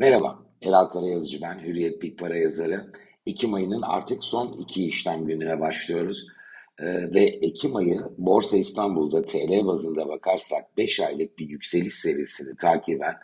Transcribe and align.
Merhaba, 0.00 0.46
Elal 0.62 0.84
Karayazıcı 0.84 1.42
ben, 1.42 1.58
Hürriyet 1.58 2.02
Big 2.02 2.18
Para 2.18 2.36
yazarı. 2.36 2.92
Ekim 3.26 3.54
ayının 3.54 3.82
artık 3.82 4.24
son 4.24 4.52
iki 4.52 4.84
işlem 4.84 5.26
gününe 5.26 5.60
başlıyoruz. 5.60 6.26
Ee, 6.78 6.84
ve 7.14 7.20
Ekim 7.20 7.76
ayı 7.76 8.00
Borsa 8.18 8.56
İstanbul'da 8.56 9.22
TL 9.22 9.66
bazında 9.66 10.08
bakarsak 10.08 10.76
5 10.76 11.00
aylık 11.00 11.38
bir 11.38 11.48
yükseliş 11.48 11.94
serisini 11.94 12.56
takiben 12.56 13.14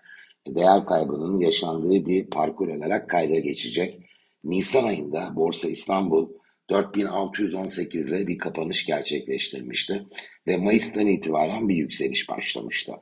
değer 0.47 0.87
kaybının 0.87 1.37
yaşandığı 1.37 2.07
bir 2.07 2.27
parkur 2.27 2.69
olarak 2.69 3.09
kayda 3.09 3.39
geçecek. 3.39 4.01
Nisan 4.45 4.85
ayında 4.85 5.37
Borsa 5.37 5.69
İstanbul 5.69 6.29
4618 6.71 8.09
ile 8.09 8.27
bir 8.27 8.39
kapanış 8.39 8.87
gerçekleştirmişti 8.87 10.07
ve 10.47 10.57
Mayıs'tan 10.57 11.07
itibaren 11.07 11.69
bir 11.69 11.77
yükseliş 11.77 12.29
başlamıştı. 12.29 12.93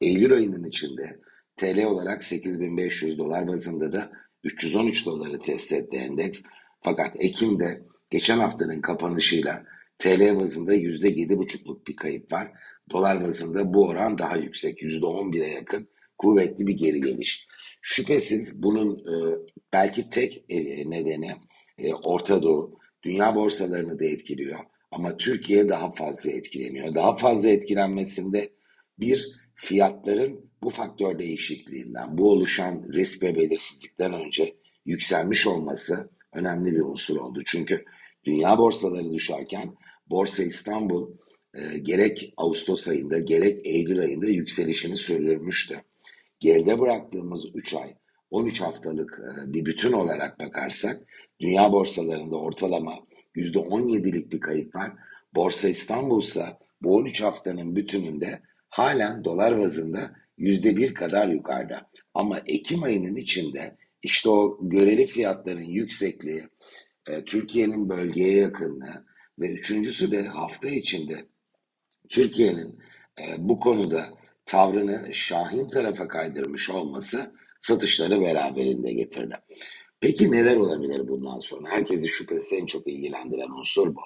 Eylül 0.00 0.32
ayının 0.32 0.64
içinde 0.64 1.18
TL 1.56 1.84
olarak 1.84 2.24
8500 2.24 3.18
dolar 3.18 3.48
bazında 3.48 3.92
da 3.92 4.12
313 4.44 5.06
doları 5.06 5.38
test 5.38 5.72
etti 5.72 5.96
endeks. 5.96 6.42
Fakat 6.80 7.16
Ekim'de 7.18 7.82
geçen 8.10 8.38
haftanın 8.38 8.80
kapanışıyla 8.80 9.64
TL 9.98 10.40
bazında 10.40 10.74
%7,5'luk 10.74 11.86
bir 11.86 11.96
kayıp 11.96 12.32
var. 12.32 12.52
Dolar 12.90 13.24
bazında 13.24 13.74
bu 13.74 13.86
oran 13.86 14.18
daha 14.18 14.36
yüksek. 14.36 14.82
%11'e 14.82 15.48
yakın 15.48 15.88
kuvvetli 16.18 16.66
bir 16.66 16.76
geri 16.76 17.00
geliş. 17.00 17.46
Şüphesiz 17.82 18.62
bunun 18.62 18.98
e, 18.98 19.38
belki 19.72 20.10
tek 20.10 20.44
e, 20.48 20.90
nedeni 20.90 21.36
e, 21.78 21.94
Orta 21.94 22.42
Doğu, 22.42 22.78
dünya 23.02 23.34
borsalarını 23.34 23.98
da 23.98 24.04
etkiliyor. 24.04 24.58
Ama 24.90 25.16
Türkiye 25.16 25.68
daha 25.68 25.92
fazla 25.92 26.30
etkileniyor. 26.30 26.94
Daha 26.94 27.16
fazla 27.16 27.48
etkilenmesinde 27.48 28.50
bir 28.98 29.32
fiyatların 29.54 30.50
bu 30.64 30.70
faktör 30.70 31.18
değişikliğinden, 31.18 32.18
bu 32.18 32.30
oluşan 32.30 32.84
risk 32.92 33.22
ve 33.22 33.36
belirsizlikten 33.36 34.12
önce 34.12 34.54
yükselmiş 34.86 35.46
olması 35.46 36.10
önemli 36.32 36.72
bir 36.72 36.80
unsur 36.80 37.16
oldu. 37.16 37.42
Çünkü 37.46 37.84
dünya 38.24 38.58
borsaları 38.58 39.12
düşerken 39.12 39.74
Borsa 40.10 40.42
İstanbul 40.42 41.10
e, 41.54 41.78
gerek 41.78 42.34
Ağustos 42.36 42.88
ayında 42.88 43.18
gerek 43.18 43.66
Eylül 43.66 44.00
ayında 44.00 44.26
yükselişini 44.26 44.96
sürdürmüştü. 44.96 45.80
Geride 46.38 46.80
bıraktığımız 46.80 47.46
3 47.54 47.74
ay 47.74 47.94
13 48.30 48.60
haftalık 48.60 49.20
e, 49.20 49.52
bir 49.52 49.64
bütün 49.64 49.92
olarak 49.92 50.40
bakarsak 50.40 51.00
dünya 51.40 51.72
borsalarında 51.72 52.36
ortalama 52.36 52.94
%17'lik 53.36 54.32
bir 54.32 54.40
kayıp 54.40 54.74
var. 54.74 54.92
Borsa 55.34 55.68
İstanbul 55.68 56.22
ise 56.22 56.46
bu 56.82 56.94
13 56.96 57.22
haftanın 57.22 57.76
bütününde 57.76 58.42
halen 58.68 59.24
dolar 59.24 59.60
bazında 59.60 60.23
%1 60.38 60.94
kadar 60.94 61.28
yukarıda. 61.28 61.90
Ama 62.14 62.40
Ekim 62.46 62.82
ayının 62.82 63.16
içinde 63.16 63.76
işte 64.02 64.28
o 64.28 64.58
göreli 64.62 65.06
fiyatların 65.06 65.62
yüksekliği, 65.62 66.48
e, 67.08 67.24
Türkiye'nin 67.24 67.88
bölgeye 67.88 68.36
yakınlığı 68.36 69.04
ve 69.38 69.50
üçüncüsü 69.50 70.10
de 70.10 70.22
hafta 70.22 70.68
içinde 70.68 71.26
Türkiye'nin 72.08 72.78
e, 73.20 73.24
bu 73.38 73.60
konuda 73.60 74.08
tavrını 74.46 75.14
Şahin 75.14 75.68
tarafa 75.68 76.08
kaydırmış 76.08 76.70
olması 76.70 77.34
satışları 77.60 78.20
beraberinde 78.20 78.92
getirdi. 78.92 79.34
Peki 80.00 80.30
neler 80.30 80.56
olabilir 80.56 81.08
bundan 81.08 81.38
sonra? 81.38 81.70
Herkesi 81.70 82.08
şüphesiz 82.08 82.52
en 82.52 82.66
çok 82.66 82.86
ilgilendiren 82.86 83.58
unsur 83.58 83.94
bu. 83.94 84.00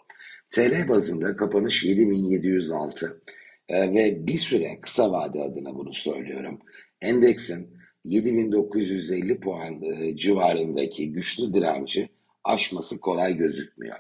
TL 0.51 0.89
bazında 0.89 1.37
kapanış 1.37 1.85
7706 1.85 3.23
ee, 3.69 3.95
ve 3.95 4.27
bir 4.27 4.37
süre 4.37 4.81
kısa 4.81 5.13
vade 5.13 5.43
adına 5.43 5.75
bunu 5.75 5.93
söylüyorum. 5.93 6.59
Endeksin 7.01 7.79
7950 8.05 9.41
puan 9.41 9.83
e, 9.83 10.17
civarındaki 10.17 11.13
güçlü 11.13 11.55
direnci 11.55 12.09
aşması 12.45 13.01
kolay 13.01 13.37
gözükmüyor. 13.37 13.97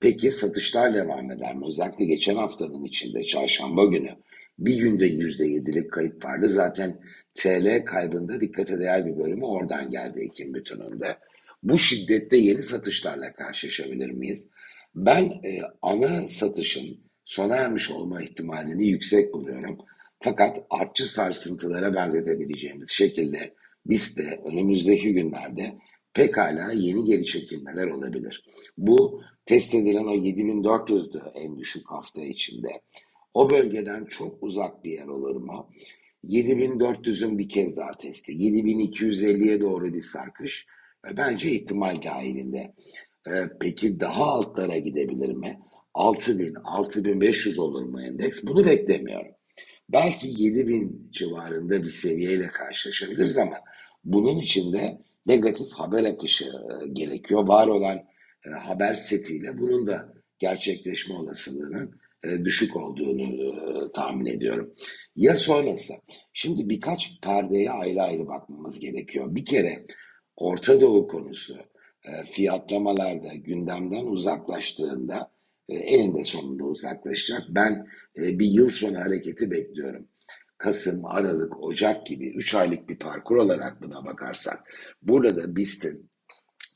Peki 0.00 0.30
satışlar 0.30 0.94
devam 0.94 1.30
eder 1.30 1.54
mi? 1.54 1.66
Özellikle 1.66 2.04
geçen 2.04 2.36
haftanın 2.36 2.84
içinde 2.84 3.24
çarşamba 3.24 3.84
günü 3.84 4.10
bir 4.58 4.78
günde 4.78 5.08
%7'lik 5.08 5.92
kayıp 5.92 6.24
vardı. 6.24 6.48
Zaten 6.48 7.00
TL 7.34 7.84
kaybında 7.84 8.40
dikkate 8.40 8.78
değer 8.78 9.06
bir 9.06 9.18
bölümü 9.18 9.44
oradan 9.44 9.90
geldi 9.90 10.20
Ekim 10.20 10.54
bütününde. 10.54 11.16
Bu 11.62 11.78
şiddette 11.78 12.36
yeni 12.36 12.62
satışlarla 12.62 13.32
karşılaşabilir 13.32 14.10
miyiz? 14.10 14.50
Ben 14.94 15.24
e, 15.24 15.60
ana 15.82 16.28
satışın 16.28 17.00
sona 17.26 17.56
ermiş 17.56 17.90
olma 17.90 18.22
ihtimalini 18.22 18.86
yüksek 18.86 19.34
buluyorum. 19.34 19.78
Fakat 20.20 20.66
artçı 20.70 21.12
sarsıntılara 21.12 21.94
benzetebileceğimiz 21.94 22.90
şekilde 22.90 23.54
biz 23.86 24.18
de 24.18 24.40
önümüzdeki 24.44 25.12
günlerde 25.12 25.74
pekala 26.14 26.72
yeni 26.72 27.04
geri 27.04 27.24
çekilmeler 27.24 27.86
olabilir. 27.86 28.44
Bu 28.78 29.22
test 29.46 29.74
edilen 29.74 30.04
o 30.04 30.14
7400'dü 30.14 31.30
en 31.34 31.58
düşük 31.58 31.90
hafta 31.90 32.20
içinde. 32.20 32.68
O 33.34 33.50
bölgeden 33.50 34.04
çok 34.04 34.42
uzak 34.42 34.84
bir 34.84 34.92
yer 34.92 35.06
olur 35.06 35.36
mu? 35.36 35.70
7400'ün 36.24 37.38
bir 37.38 37.48
kez 37.48 37.76
daha 37.76 37.92
testi. 37.98 38.32
7250'ye 38.32 39.60
doğru 39.60 39.94
bir 39.94 40.00
sarkış. 40.00 40.66
Bence 41.16 41.50
ihtimal 41.50 42.02
dahilinde. 42.02 42.74
Ee, 43.26 43.30
peki 43.60 44.00
daha 44.00 44.24
altlara 44.24 44.78
gidebilir 44.78 45.32
mi? 45.32 45.60
6000, 45.96 46.54
6500 46.64 47.58
olur 47.58 47.82
mu 47.82 48.00
endeks? 48.02 48.44
Bunu 48.46 48.66
beklemiyorum. 48.66 49.32
Belki 49.88 50.42
7000 50.42 51.08
civarında 51.12 51.82
bir 51.82 51.88
seviyeyle 51.88 52.46
karşılaşabiliriz 52.46 53.38
ama 53.38 53.56
bunun 54.04 54.38
içinde 54.38 54.98
negatif 55.26 55.72
haber 55.72 56.04
akışı 56.04 56.44
e, 56.44 56.88
gerekiyor. 56.92 57.48
Var 57.48 57.66
olan 57.66 57.96
e, 58.46 58.50
haber 58.50 58.94
setiyle 58.94 59.58
bunun 59.58 59.86
da 59.86 60.12
gerçekleşme 60.38 61.14
olasılığının 61.14 62.00
e, 62.24 62.44
düşük 62.44 62.76
olduğunu 62.76 63.92
tahmin 63.92 64.26
ediyorum. 64.26 64.74
Ya 65.16 65.34
sonrası? 65.34 65.94
Şimdi 66.32 66.68
birkaç 66.68 67.20
perdeye 67.20 67.70
ayrı 67.70 68.02
ayrı 68.02 68.26
bakmamız 68.26 68.80
gerekiyor. 68.80 69.34
Bir 69.34 69.44
kere 69.44 69.86
Orta 70.36 70.80
Doğu 70.80 71.08
konusu 71.08 71.56
fiyatlamalarda 72.30 73.34
gündemden 73.34 74.04
uzaklaştığında 74.04 75.35
eninde 75.68 76.24
sonunda 76.24 76.64
uzaklaşacak. 76.64 77.42
Ben 77.48 77.86
e, 78.18 78.38
bir 78.38 78.46
yıl 78.46 78.70
sonu 78.70 78.98
hareketi 78.98 79.50
bekliyorum. 79.50 80.08
Kasım, 80.58 81.04
Aralık, 81.04 81.62
Ocak 81.62 82.06
gibi 82.06 82.30
3 82.36 82.54
aylık 82.54 82.88
bir 82.88 82.98
parkur 82.98 83.36
olarak 83.36 83.82
buna 83.82 84.04
bakarsak 84.04 84.58
burada 85.02 85.36
da 85.36 85.56
BIST'in 85.56 86.10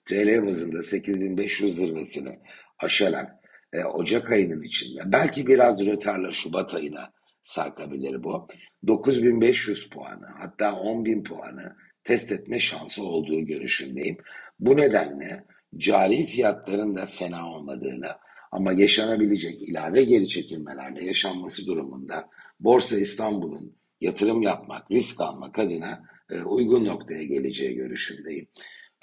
TL 0.07 0.47
bazında 0.47 0.83
8500 0.83 1.77
zirvesini 1.77 2.39
aşarak 2.79 3.31
e, 3.73 3.85
Ocak 3.85 4.31
ayının 4.31 4.63
içinde 4.63 5.01
belki 5.07 5.47
biraz 5.47 5.87
rötarla 5.87 6.33
Şubat 6.33 6.75
ayına 6.75 7.13
sarkabilir 7.43 8.25
bu. 8.25 8.47
9500 8.87 9.89
puanı 9.89 10.27
hatta 10.39 10.69
10.000 10.69 11.23
puanı 11.23 11.77
test 12.05 12.33
etme 12.33 12.59
şansı 12.59 13.03
olduğu 13.03 13.41
görüşündeyim. 13.41 14.17
Bu 14.59 14.77
nedenle 14.77 15.45
cari 15.77 16.27
fiyatların 16.27 16.97
da 16.97 17.07
fena 17.07 17.51
olmadığını 17.51 18.09
ama 18.51 18.73
yaşanabilecek 18.73 19.63
ilave 19.63 20.05
geri 20.05 20.29
çekilmelerle 20.29 21.07
yaşanması 21.07 21.67
durumunda 21.67 22.29
Borsa 22.61 22.99
İstanbul'un 22.99 23.77
yatırım 24.01 24.43
yapmak, 24.43 24.91
risk 24.91 25.21
almak 25.21 25.59
adına 25.59 26.05
e, 26.31 26.43
uygun 26.43 26.85
noktaya 26.85 27.25
geleceği 27.25 27.75
görüşündeyim. 27.75 28.49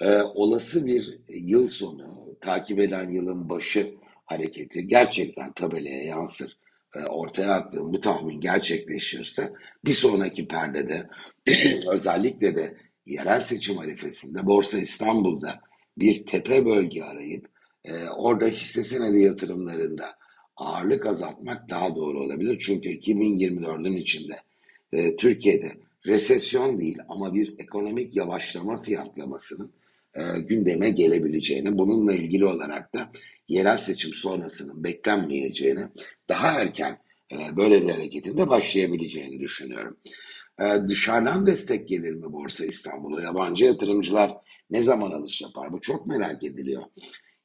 E, 0.00 0.22
olası 0.22 0.86
bir 0.86 1.20
yıl 1.28 1.68
sonu, 1.68 2.36
takip 2.40 2.80
eden 2.80 3.10
yılın 3.10 3.48
başı 3.48 3.94
hareketi 4.24 4.86
gerçekten 4.86 5.52
tabelaya 5.52 6.02
yansır. 6.04 6.58
E, 6.94 7.04
ortaya 7.04 7.52
attığım 7.52 7.92
bu 7.92 8.00
tahmin 8.00 8.40
gerçekleşirse 8.40 9.52
bir 9.84 9.92
sonraki 9.92 10.48
perdede 10.48 11.08
özellikle 11.86 12.56
de 12.56 12.76
yerel 13.06 13.40
seçim 13.40 13.78
arifesinde 13.78 14.46
Borsa 14.46 14.78
İstanbul'da 14.78 15.60
bir 15.98 16.26
tepe 16.26 16.66
bölge 16.66 17.02
arayıp 17.02 17.57
e, 17.88 18.08
orada 18.08 18.46
hisse 18.46 18.82
senedi 18.82 19.22
yatırımlarında 19.22 20.04
ağırlık 20.56 21.06
azaltmak 21.06 21.70
daha 21.70 21.96
doğru 21.96 22.20
olabilir. 22.20 22.58
Çünkü 22.60 22.88
2024'ün 22.88 23.96
içinde 23.96 24.34
e, 24.92 25.16
Türkiye'de 25.16 25.72
resesyon 26.06 26.80
değil 26.80 26.98
ama 27.08 27.34
bir 27.34 27.54
ekonomik 27.58 28.16
yavaşlama 28.16 28.82
fiyatlamasının 28.82 29.72
e, 30.14 30.40
gündeme 30.40 30.90
gelebileceğini, 30.90 31.78
bununla 31.78 32.14
ilgili 32.14 32.46
olarak 32.46 32.94
da 32.94 33.12
yerel 33.48 33.76
seçim 33.76 34.14
sonrasının 34.14 34.84
beklenmeyeceğini, 34.84 35.88
daha 36.28 36.60
erken 36.60 36.98
e, 37.32 37.56
böyle 37.56 37.82
bir 37.82 37.90
hareketin 37.90 38.38
de 38.38 38.48
başlayabileceğini 38.48 39.40
düşünüyorum. 39.40 39.96
E, 40.60 40.64
dışarıdan 40.88 41.46
destek 41.46 41.88
gelir 41.88 42.14
mi 42.14 42.32
Borsa 42.32 42.64
İstanbul'a? 42.64 43.22
Yabancı 43.22 43.64
yatırımcılar 43.64 44.36
ne 44.70 44.82
zaman 44.82 45.10
alış 45.10 45.42
yapar? 45.42 45.72
Bu 45.72 45.80
çok 45.80 46.06
merak 46.06 46.44
ediliyor. 46.44 46.82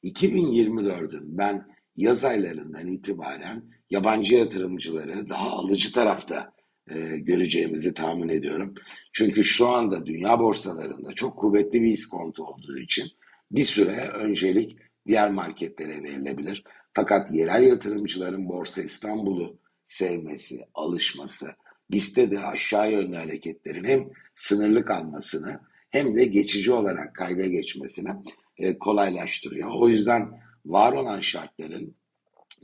2024'ün 0.04 1.38
ben 1.38 1.66
yaz 1.96 2.24
aylarından 2.24 2.86
itibaren 2.86 3.64
yabancı 3.90 4.34
yatırımcıları 4.34 5.28
daha 5.28 5.50
alıcı 5.50 5.92
tarafta 5.92 6.52
e, 6.90 7.18
göreceğimizi 7.18 7.94
tahmin 7.94 8.28
ediyorum. 8.28 8.74
Çünkü 9.12 9.44
şu 9.44 9.68
anda 9.68 10.06
dünya 10.06 10.38
borsalarında 10.38 11.12
çok 11.12 11.38
kuvvetli 11.38 11.82
bir 11.82 11.92
iskonto 11.92 12.44
olduğu 12.44 12.78
için 12.78 13.08
bir 13.50 13.64
süre 13.64 14.08
öncelik 14.08 14.76
diğer 15.06 15.30
marketlere 15.30 16.02
verilebilir. 16.02 16.64
Fakat 16.92 17.34
yerel 17.34 17.62
yatırımcıların 17.62 18.48
Borsa 18.48 18.82
İstanbul'u 18.82 19.58
sevmesi, 19.84 20.60
alışması, 20.74 21.46
BIST'te 21.90 22.30
de 22.30 22.38
aşağı 22.38 22.92
yönlü 22.92 23.16
hareketlerin 23.16 23.84
hem 23.84 24.08
sınırlı 24.34 24.84
kalmasını 24.84 25.60
hem 25.94 26.16
de 26.16 26.24
geçici 26.24 26.72
olarak 26.72 27.14
kayda 27.14 27.46
geçmesini 27.46 28.10
e, 28.58 28.78
kolaylaştırıyor. 28.78 29.70
O 29.74 29.88
yüzden 29.88 30.30
var 30.66 30.92
olan 30.92 31.20
şartların 31.20 31.94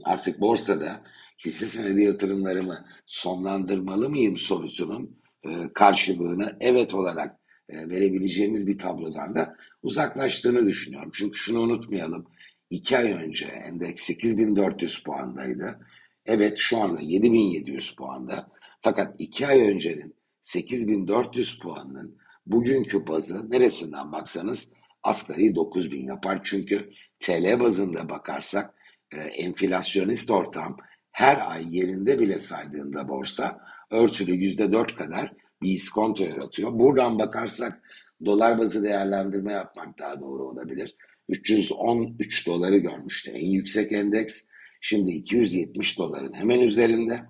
artık 0.05 0.41
borsada 0.41 1.03
hisse 1.45 1.67
senedi 1.67 2.03
yatırımlarımı 2.03 2.85
sonlandırmalı 3.07 4.09
mıyım 4.09 4.37
sorusunun 4.37 5.19
e, 5.45 5.73
karşılığını 5.75 6.57
evet 6.61 6.95
olarak 6.95 7.37
e, 7.69 7.89
verebileceğimiz 7.89 8.67
bir 8.67 8.79
tablodan 8.79 9.35
da 9.35 9.57
uzaklaştığını 9.83 10.67
düşünüyorum. 10.67 11.11
Çünkü 11.15 11.39
şunu 11.39 11.61
unutmayalım. 11.61 12.27
iki 12.71 12.99
ay 12.99 13.13
önce 13.13 13.47
endeks 13.47 14.03
8400 14.03 15.03
puandaydı. 15.03 15.81
Evet 16.27 16.59
şu 16.59 16.79
anda 16.79 17.01
7700 17.01 17.95
puanda. 17.97 18.49
Fakat 18.81 19.17
iki 19.19 19.47
ay 19.47 19.61
öncenin 19.61 20.15
8400 20.41 21.59
puanının 21.59 22.20
bugünkü 22.47 23.07
bazı 23.07 23.51
neresinden 23.51 24.13
baksanız 24.13 24.73
asgari 25.03 25.55
9000 25.55 26.03
yapar. 26.03 26.41
Çünkü 26.45 26.91
TL 27.21 27.61
bazında 27.61 28.09
bakarsak 28.09 28.75
e, 29.13 29.17
enflasyonist 29.17 30.31
ortam 30.31 30.77
her 31.13 31.51
ay 31.51 31.77
yerinde 31.77 32.19
bile 32.19 32.41
saydığında 32.41 33.09
borsa 33.09 33.61
örtülü 33.91 34.35
yüzde 34.35 34.73
dört 34.73 34.95
kadar 34.95 35.33
bir 35.63 35.71
iskonto 35.71 36.25
yaratıyor. 36.25 36.79
Buradan 36.79 37.19
bakarsak 37.19 37.83
dolar 38.25 38.59
bazı 38.59 38.83
değerlendirme 38.83 39.53
yapmak 39.53 39.99
daha 39.99 40.21
doğru 40.21 40.49
olabilir. 40.49 40.97
313 41.29 42.47
doları 42.47 42.77
görmüştü 42.79 43.31
en 43.31 43.51
yüksek 43.51 43.93
endeks. 43.93 44.45
Şimdi 44.81 45.11
270 45.11 45.99
doların 45.99 46.33
hemen 46.33 46.61
üzerinde. 46.61 47.23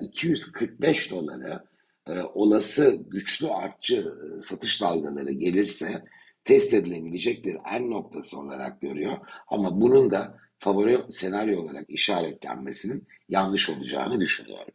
245 0.00 1.06
e, 1.06 1.10
doları 1.10 1.64
e, 2.08 2.22
olası 2.22 2.98
güçlü 3.06 3.48
artçı 3.48 3.96
e, 3.96 4.40
satış 4.40 4.82
dalgaları 4.82 5.32
gelirse 5.32 6.04
test 6.44 6.74
edilebilecek 6.74 7.44
bir 7.44 7.56
en 7.72 7.90
noktası 7.90 8.38
olarak 8.38 8.80
görüyor. 8.80 9.18
Ama 9.48 9.80
bunun 9.80 10.10
da 10.10 10.38
favori 10.58 10.98
senaryo 11.08 11.62
olarak 11.62 11.84
işaretlenmesinin 11.90 13.08
yanlış 13.28 13.70
olacağını 13.70 14.20
düşünüyorum. 14.20 14.74